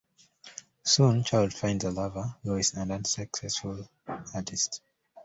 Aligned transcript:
Soon, 0.83 1.23
Charlotte 1.23 1.53
finds 1.53 1.83
a 1.83 1.91
lover, 1.91 2.35
Luis, 2.43 2.73
an 2.73 2.89
unsuccessful 2.89 3.87
artist. 4.33 4.81